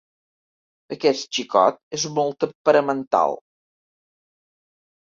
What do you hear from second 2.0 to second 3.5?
molt temperamental.